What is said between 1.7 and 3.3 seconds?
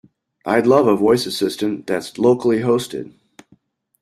that's locally hosted.